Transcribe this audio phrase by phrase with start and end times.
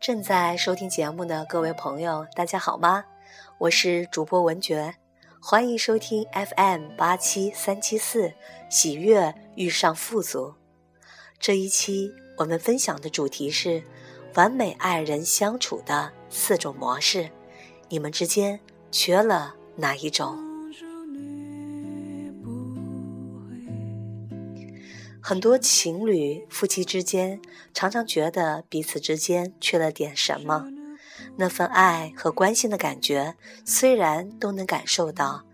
[0.00, 3.04] 正在收听节目的各位朋友，大家好吗？
[3.58, 4.94] 我是主播文觉，
[5.42, 8.32] 欢迎收听 FM 八七三七四
[8.70, 10.54] 喜悦遇上富足。
[11.38, 13.82] 这一期我们分享的主题是
[14.36, 17.28] 完美爱人相处的四种模式，
[17.90, 18.58] 你们之间
[18.90, 20.49] 缺了哪一种？
[25.22, 27.40] 很多情侣、夫妻之间
[27.74, 30.66] 常常觉得彼此之间缺了点什么，
[31.36, 35.44] 那份爱和关心的感觉虽然都能感受到，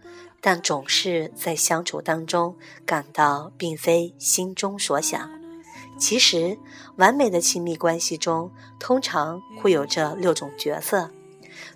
[0.41, 5.30] 但总是在相处当中感到并非心中所想。
[5.98, 6.58] 其实，
[6.96, 11.10] 完美的亲密关系中通常会有这六种角色，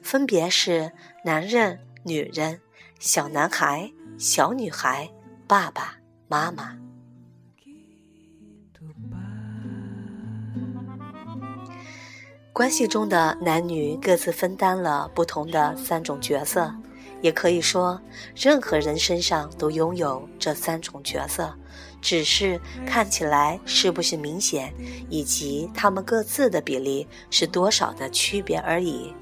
[0.02, 0.93] 分别是
[1.24, 2.60] 男人、女人、
[2.98, 5.10] 小男孩、小女孩、
[5.48, 5.96] 爸爸
[6.29, 6.77] 妈妈。
[12.52, 16.74] 关系中的男女各自分担了不同的三种角色，
[17.23, 18.01] 也可以说，
[18.35, 21.54] 任何人身上都拥有这三种角色，
[22.02, 24.74] 只是看起来是不是明显，
[25.09, 29.15] 以及他们各自的比例是多少的区别而已。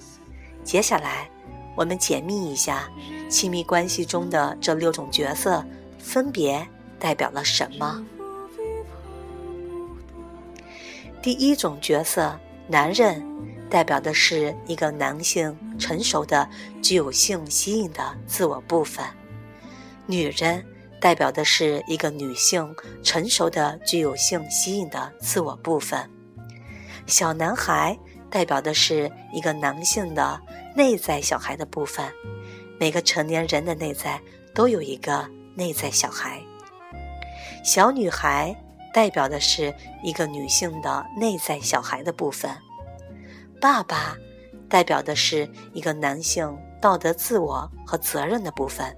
[0.64, 1.30] 接下来，
[1.76, 2.88] 我们解密一下
[3.28, 5.64] 亲密关系中的这六种角色
[5.98, 6.66] 分别
[6.98, 8.04] 代表了什么。
[11.22, 12.38] 第一种角色。
[12.70, 13.24] 男人
[13.70, 16.46] 代表的是一个男性成熟的、
[16.82, 19.06] 具有性吸引的自我部分；
[20.04, 20.62] 女人
[21.00, 25.98] 代表的是一个女性成熟的、具有性吸引的自我部分；
[27.06, 30.38] 小男孩代表的是一个男性的
[30.76, 32.04] 内在小孩的部分。
[32.78, 34.20] 每个成年人的内在
[34.54, 36.38] 都有一个内在小孩。
[37.64, 38.54] 小女孩。
[38.98, 42.50] 代表的是一个女性的内在小孩的部分，
[43.60, 44.16] 爸爸
[44.68, 48.92] 代表的是一个男性道德自我和责任的部分，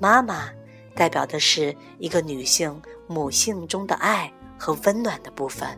[0.00, 0.48] 妈妈
[0.94, 5.68] 代表的是一个女性母性中的爱和温暖的部分。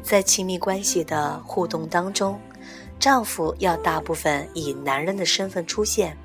[0.00, 2.40] 在亲密关系的互动当中，
[2.98, 6.16] 丈夫要大部分以男人的身份出现。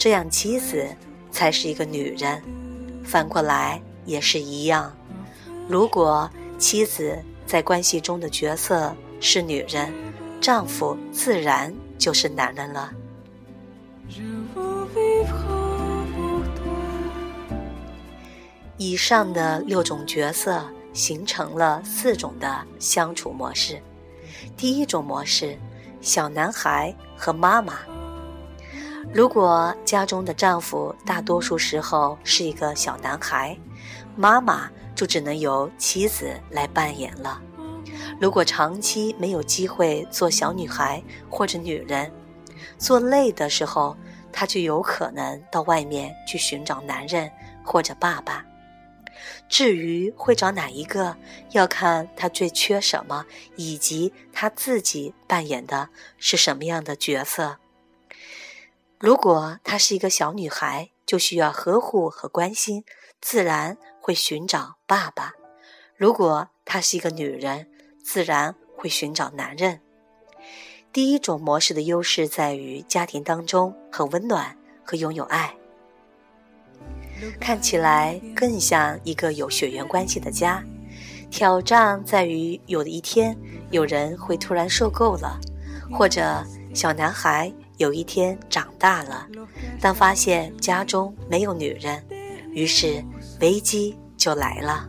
[0.00, 0.88] 这样，妻子
[1.30, 2.42] 才是一个女人。
[3.04, 4.90] 反过来也是一样。
[5.68, 9.92] 如果妻子在关系中的角色是女人，
[10.40, 12.90] 丈夫自然就是男人了。
[18.78, 23.78] 以上的六种角色形成了四种的相处模式。
[24.56, 25.58] 第一种模式：
[26.00, 27.80] 小男孩和妈妈。
[29.12, 33.58] 如果家中的丈夫大多数时候是一个小男孩，
[34.16, 37.42] 妈妈就只能由妻子来扮演了。
[38.20, 42.10] 如果长期没有机会做小女孩或者女人，
[42.78, 43.96] 做累的时候，
[44.32, 47.28] 她就有可能到外面去寻找男人
[47.64, 48.46] 或者爸爸。
[49.48, 51.16] 至于会找哪一个，
[51.50, 57.56] 要看她最缺什么，以及她自己扮演的是什么样的角色。
[59.00, 62.84] 如果她是一个小女孩，就需要呵护和关心，
[63.18, 65.32] 自然会寻找爸爸；
[65.96, 67.66] 如果她是一个女人，
[68.04, 69.80] 自然会寻找男人。
[70.92, 75.56] 第一种模式的优势在于家庭当中很温暖和拥有爱，
[77.40, 80.62] 看起来更像一个有血缘关系的家。
[81.30, 83.34] 挑战在于有的一天，
[83.70, 85.40] 有人会突然受够了，
[85.90, 86.44] 或者
[86.74, 87.50] 小男孩。
[87.80, 89.26] 有一天长大了，
[89.80, 92.04] 当发现家中没有女人，
[92.52, 93.02] 于是
[93.40, 94.86] 危机就来了。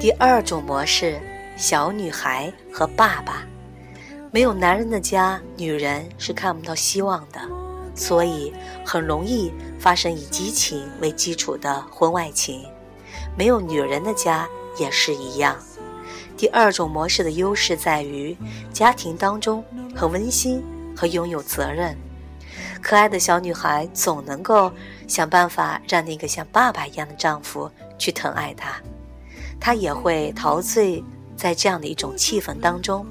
[0.00, 1.20] 第二种模式：
[1.54, 3.44] 小女孩和爸爸。
[4.32, 7.42] 没有男人的家，女人是看不到希望的，
[7.94, 8.54] 所以
[8.86, 12.64] 很容易发生以激情为基础的婚外情。
[13.36, 15.58] 没有女人的家也是一样。
[16.40, 18.34] 第二种模式的优势在于
[18.72, 19.62] 家庭当中
[19.94, 20.64] 很温馨
[20.96, 21.94] 和拥有责任。
[22.80, 24.72] 可爱的小女孩总能够
[25.06, 28.72] 想办法让那个像爸爸一样的丈夫去疼爱她，
[29.60, 31.04] 她也会陶醉
[31.36, 33.04] 在这样的一种气氛当中。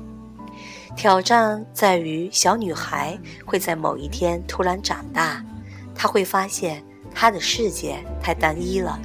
[0.95, 3.15] 挑战在于小女孩
[3.45, 5.45] 会在某一天突然长大，
[5.93, 6.83] 她会发现
[7.13, 8.99] 她的世界太单一了，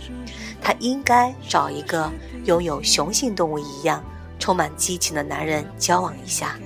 [0.63, 2.11] 她应该找一个
[2.47, 4.03] 拥有雄性动物一样。
[4.45, 6.59] 充满激情的男人交往一下，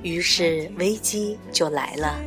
[0.00, 2.18] 于是危机就来了。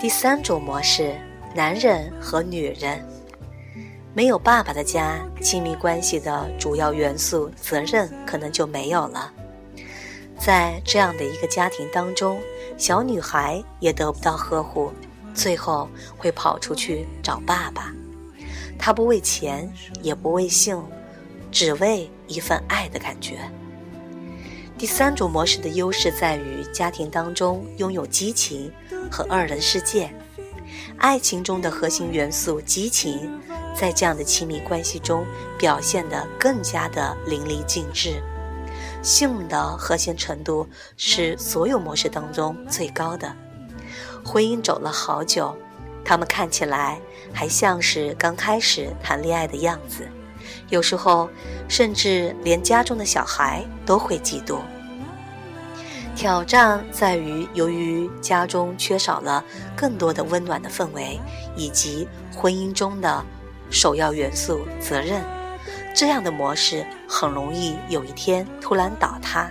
[0.00, 1.16] 第三种模式，
[1.52, 3.04] 男人和女人。
[4.14, 9.32] 没有爸爸的家，亲密关系的主要元素责任可能就没有了。
[10.38, 12.40] 在这样的一个家庭当中，
[12.78, 14.92] 小女孩也得不到呵护，
[15.34, 17.92] 最后会跑出去找爸爸。
[18.78, 19.68] 她不为钱，
[20.02, 20.80] 也不为性，
[21.54, 23.38] 只为一份爱的感觉。
[24.76, 28.70] 第三种模式的优势在于家庭当中拥有激情
[29.08, 30.12] 和二人世界。
[30.98, 33.40] 爱情中的核心元素激情。
[33.76, 35.26] 在这样的亲密关系中，
[35.58, 38.22] 表现得更加的淋漓尽致。
[39.02, 43.34] 性的核心程度是所有模式当中最高的。
[44.24, 45.56] 婚姻走了好久，
[46.04, 47.00] 他们看起来
[47.32, 50.08] 还像是刚开始谈恋爱的样子。
[50.68, 51.28] 有时候，
[51.68, 54.58] 甚至连家中的小孩都会嫉妒。
[56.16, 59.44] 挑战在于，由于家中缺少了
[59.76, 61.20] 更多的温暖的氛围，
[61.56, 63.24] 以及婚姻中的。
[63.70, 65.24] 首要元素责任，
[65.96, 69.50] 这样的模式很容易有一天突然倒塌。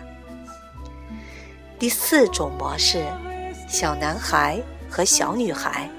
[1.78, 3.04] 第四种模式，
[3.68, 5.90] 小男孩和小女孩，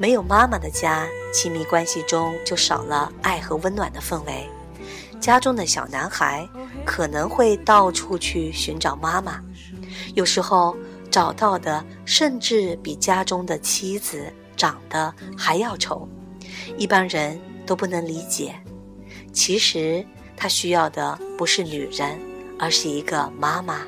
[0.00, 4.48] 没有妈妈的家，亲密关系中就少了爱和温暖的氛围。
[5.20, 6.48] 家中的小男孩
[6.86, 9.44] 可能会到处去寻找妈妈，
[10.14, 10.74] 有时候
[11.10, 16.08] 找到的甚至比家中的妻子长得还要丑。
[16.78, 18.58] 一般人都不能理解，
[19.34, 20.02] 其实
[20.34, 22.18] 他需要的不是女人，
[22.58, 23.82] 而是一个妈妈。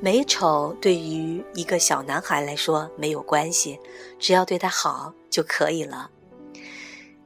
[0.00, 3.78] 美丑对于一个小男孩来说没有关系，
[4.18, 6.10] 只要对他好就可以了。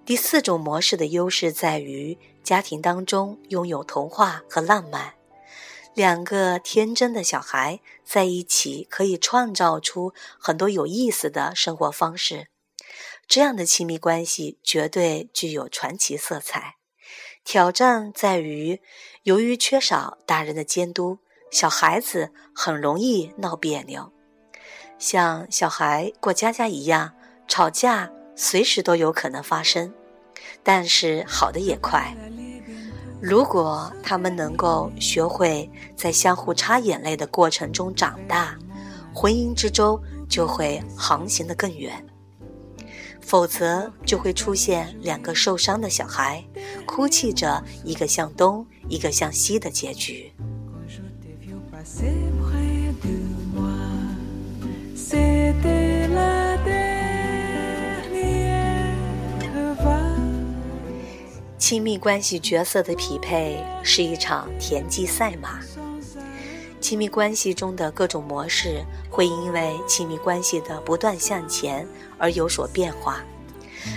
[0.04, 5.14] 第四种模式的优势在于家庭当中拥有童话和浪漫，
[5.94, 12.48] 两个天真的小孩在一起可以创造出很多有意思的生活方式。
[13.26, 16.76] 这样的亲密关系绝对具有传奇色彩。
[17.42, 18.80] 挑战在于，
[19.22, 21.18] 由于缺少大人的监督，
[21.54, 24.10] 小孩子很容易闹别扭，
[24.98, 27.12] 像小孩过家家一样，
[27.46, 29.94] 吵架随时都有可能发生。
[30.64, 32.12] 但是好的也快，
[33.22, 38.58] 如果他们能够学会在相互擦眼泪的过程中长大，
[39.14, 42.04] 婚姻之舟就会航行得更远。
[43.20, 46.44] 否则就会出现两个受伤的小孩，
[46.84, 50.34] 哭泣着一个向东，一个向西的结局。
[61.58, 65.60] 亲密关系角色的匹配是一场田忌赛马。
[66.80, 71.86] 亲密关系中的各种模式会因为亲密关系的不断向前
[72.16, 73.22] 而有所变化。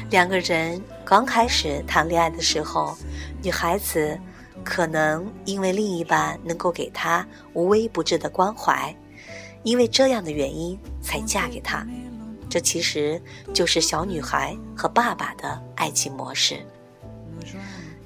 [0.10, 2.98] 两个人刚开始谈恋爱的时候，
[3.42, 4.20] 女孩子
[4.64, 8.96] 可能因为另一半能够给她无微不至的关怀，
[9.64, 11.86] 因为这样的原因才嫁给他。
[12.50, 13.22] 这其实
[13.54, 16.66] 就是小女孩和爸爸的爱情模式。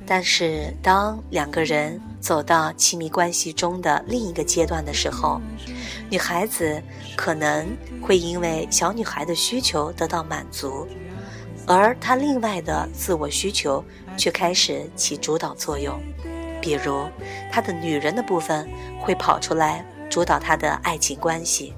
[0.06, 5.40] 但是，当两个人走到亲密关系中的另一个阶段的时候，
[6.10, 6.82] 女孩子
[7.16, 7.68] 可能
[8.02, 10.88] 会因为小女孩的需求得到满足，
[11.66, 13.82] 而她另外的自我需求
[14.18, 16.02] 却开始起主导作用。
[16.62, 17.10] 比如，
[17.52, 21.74] 他的女人的部分会跑出来主导他的爱情关系。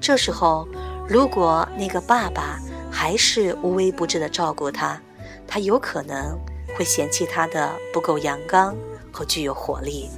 [0.00, 0.66] 这时候，
[1.08, 2.58] 如果那个爸爸
[2.90, 5.00] 还是无微不至的照顾他，
[5.46, 6.38] 他有可能。
[6.76, 8.76] 会嫌弃他的不够阳刚
[9.12, 10.10] 和具有活力，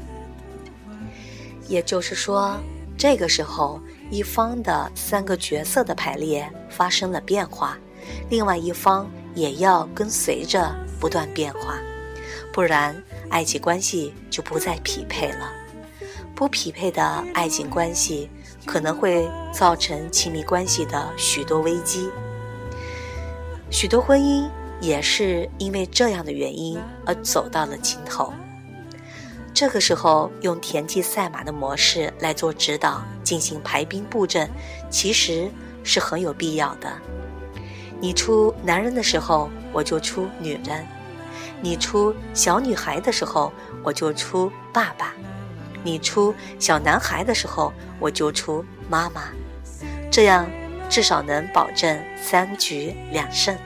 [1.68, 2.56] 也就是说，
[2.96, 3.78] 这个时候
[4.10, 7.76] 一方的三个角色的排列发生了变化，
[8.30, 11.78] 另外一方也要跟随着不断变化，
[12.56, 12.96] 不然
[13.28, 15.52] 爱情关系就不再匹配了。
[16.34, 18.30] 不匹配的爱情关系
[18.64, 22.08] 可能会造成亲密关系的许多危机，
[23.70, 24.48] 许多婚姻。
[24.78, 28.30] 也是因为这样的原因而走到了尽头。
[29.54, 34.50] 这个时候，用田忌赛马的模式来做指导，进行排兵布阵，
[34.90, 35.50] 其实
[35.82, 36.92] 是很有必要的。
[38.00, 40.84] 你出男人的时候，我就出女人；
[41.60, 45.06] 你出小女孩的时候，我就出爸爸；
[45.82, 49.22] 你出小男孩的时候，我就出妈妈。
[50.10, 50.46] 这样
[50.88, 53.56] 至少能保证三局两胜。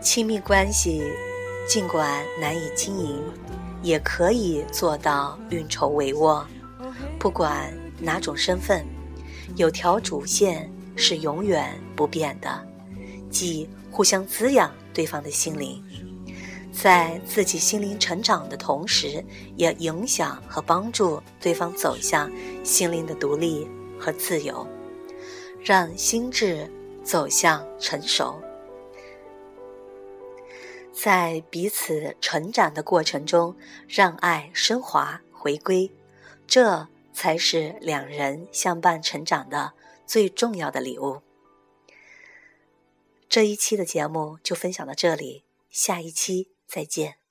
[0.00, 1.02] 亲密关系
[1.66, 3.20] 尽管难以经营，
[3.82, 6.44] 也可以做到运筹帷幄。
[7.18, 8.86] 不管哪种身份，
[9.56, 12.66] 有条主线是永远不变的，
[13.30, 15.82] 即互相滋养对方的心灵，
[16.72, 19.24] 在自己心灵成长的同时，
[19.56, 22.30] 也影响和帮助对方走向
[22.64, 23.68] 心灵的独立
[23.98, 24.66] 和自由，
[25.62, 26.68] 让心智
[27.04, 28.40] 走向成熟。
[30.92, 33.54] 在彼此成长的过程中，
[33.88, 35.90] 让爱升华回归，
[36.46, 39.72] 这才是两人相伴成长的
[40.04, 41.22] 最重要的礼物。
[43.26, 47.23] 这一期的节目就分享到这里，下一期再见。